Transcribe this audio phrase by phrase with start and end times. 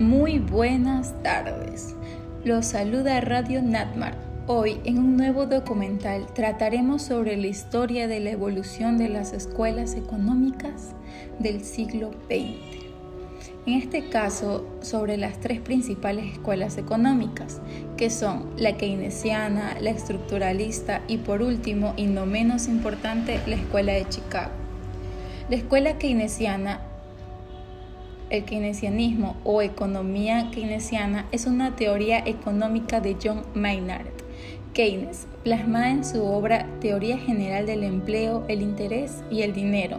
[0.00, 1.94] Muy buenas tardes.
[2.44, 4.16] Los saluda Radio Natmar.
[4.48, 9.94] Hoy, en un nuevo documental, trataremos sobre la historia de la evolución de las escuelas
[9.94, 10.96] económicas
[11.38, 12.82] del siglo XX.
[13.66, 17.60] En este caso, sobre las tres principales escuelas económicas,
[17.96, 23.92] que son la keynesiana, la estructuralista y por último, y no menos importante, la escuela
[23.92, 24.50] de Chicago.
[25.48, 26.80] La escuela keynesiana
[28.34, 34.24] el keynesianismo o economía keynesiana es una teoría económica de John Maynard
[34.72, 39.98] Keynes, plasmada en su obra Teoría General del Empleo, el Interés y el Dinero,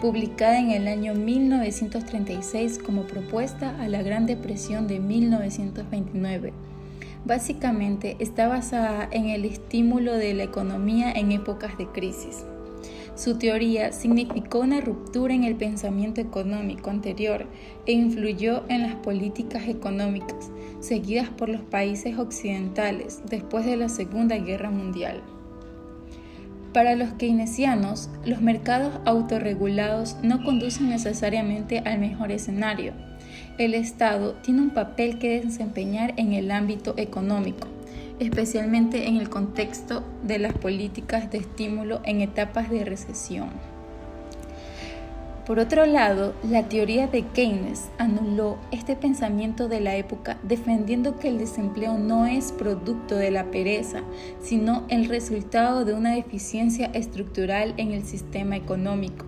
[0.00, 6.52] publicada en el año 1936 como propuesta a la Gran Depresión de 1929.
[7.24, 12.44] Básicamente está basada en el estímulo de la economía en épocas de crisis.
[13.18, 17.46] Su teoría significó una ruptura en el pensamiento económico anterior
[17.84, 24.38] e influyó en las políticas económicas seguidas por los países occidentales después de la Segunda
[24.38, 25.20] Guerra Mundial.
[26.72, 32.92] Para los keynesianos, los mercados autorregulados no conducen necesariamente al mejor escenario.
[33.58, 37.66] El Estado tiene un papel que desempeñar en el ámbito económico
[38.18, 43.50] especialmente en el contexto de las políticas de estímulo en etapas de recesión.
[45.48, 51.28] Por otro lado, la teoría de Keynes anuló este pensamiento de la época defendiendo que
[51.28, 54.02] el desempleo no es producto de la pereza,
[54.42, 59.27] sino el resultado de una deficiencia estructural en el sistema económico.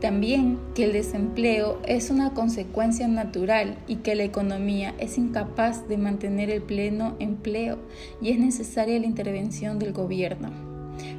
[0.00, 5.98] También que el desempleo es una consecuencia natural y que la economía es incapaz de
[5.98, 7.78] mantener el pleno empleo
[8.22, 10.50] y es necesaria la intervención del gobierno.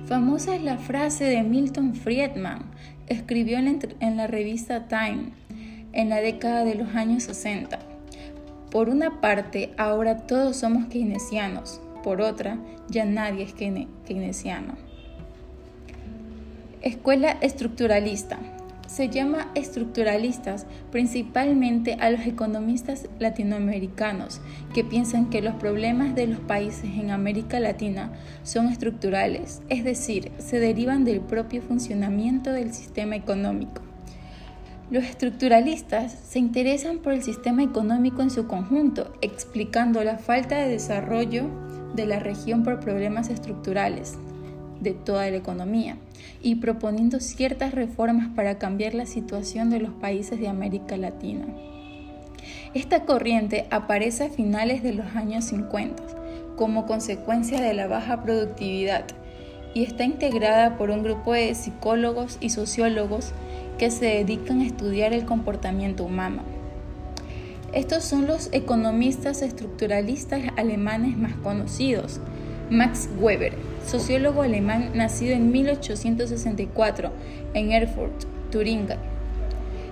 [0.05, 2.71] Famosa es la frase de Milton Friedman,
[3.07, 5.33] escribió en la revista Time
[5.91, 7.79] en la década de los años 60.
[8.71, 14.75] Por una parte, ahora todos somos keynesianos, por otra, ya nadie es keynesiano.
[16.81, 18.39] Escuela estructuralista
[18.89, 24.41] se llama estructuralistas principalmente a los economistas latinoamericanos
[24.73, 28.11] que piensan que los problemas de los países en América Latina
[28.41, 33.83] son estructurales, es decir, se derivan del propio funcionamiento del sistema económico.
[34.89, 40.67] Los estructuralistas se interesan por el sistema económico en su conjunto, explicando la falta de
[40.67, 41.45] desarrollo
[41.93, 44.17] de la región por problemas estructurales,
[44.81, 45.97] de toda la economía
[46.41, 51.45] y proponiendo ciertas reformas para cambiar la situación de los países de América Latina.
[52.73, 56.03] Esta corriente aparece a finales de los años 50
[56.55, 59.05] como consecuencia de la baja productividad
[59.73, 63.31] y está integrada por un grupo de psicólogos y sociólogos
[63.77, 66.43] que se dedican a estudiar el comportamiento humano.
[67.71, 72.19] Estos son los economistas estructuralistas alemanes más conocidos,
[72.69, 73.53] Max Weber,
[73.87, 77.11] sociólogo alemán nacido en 1864
[77.55, 78.97] en Erfurt, Turingia.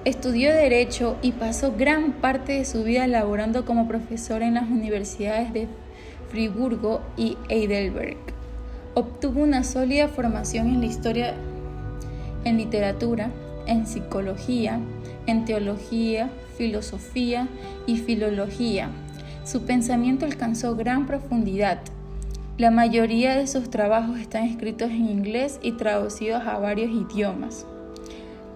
[0.05, 5.51] Estudió Derecho y pasó gran parte de su vida laborando como profesor en las universidades
[5.53, 5.67] de
[6.29, 8.17] Friburgo y Heidelberg.
[8.93, 11.33] Obtuvo una sólida formación en la historia,
[12.43, 13.31] en literatura,
[13.65, 14.79] en psicología,
[15.25, 17.47] en teología, filosofía
[17.87, 18.89] y filología.
[19.45, 21.79] Su pensamiento alcanzó gran profundidad
[22.57, 27.67] la mayoría de sus trabajos están escritos en inglés y traducidos a varios idiomas.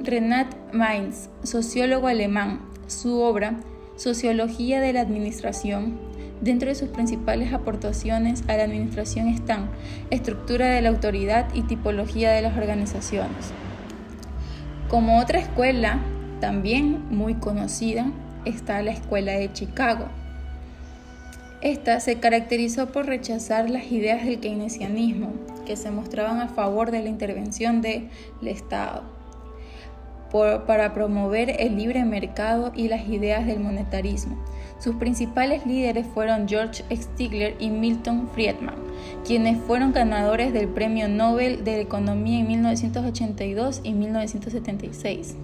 [0.03, 3.57] Renat Mainz, sociólogo alemán, su obra
[3.97, 5.99] Sociología de la Administración,
[6.41, 9.69] dentro de sus principales aportaciones a la administración están
[10.09, 13.51] estructura de la autoridad y tipología de las organizaciones.
[14.89, 15.99] Como otra escuela,
[16.39, 18.11] también muy conocida,
[18.45, 20.09] está la Escuela de Chicago
[21.61, 25.31] esta se caracterizó por rechazar las ideas del keynesianismo,
[25.65, 28.09] que se mostraban a favor de la intervención del
[28.43, 29.03] Estado,
[30.65, 34.43] para promover el libre mercado y las ideas del monetarismo.
[34.79, 38.75] Sus principales líderes fueron George Stigler y Milton Friedman,
[39.23, 45.35] quienes fueron ganadores del Premio Nobel de Economía en 1982 y 1976.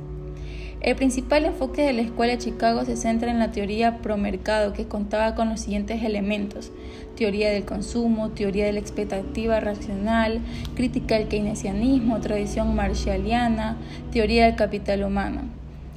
[0.79, 4.87] El principal enfoque de la Escuela de Chicago se centra en la teoría promercado que
[4.87, 6.71] contaba con los siguientes elementos.
[7.15, 10.39] Teoría del consumo, teoría de la expectativa racional,
[10.75, 13.75] crítica del keynesianismo, tradición marshalliana,
[14.11, 15.41] teoría del capital humano.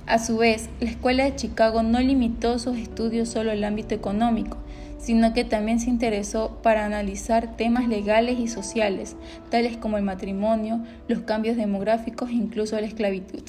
[0.07, 4.57] A su vez, la Escuela de Chicago no limitó sus estudios solo al ámbito económico,
[4.99, 9.15] sino que también se interesó para analizar temas legales y sociales,
[9.51, 13.43] tales como el matrimonio, los cambios demográficos e incluso la esclavitud.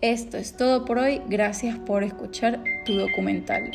[0.00, 1.20] Esto es todo por hoy.
[1.28, 3.70] Gracias por escuchar tu documental.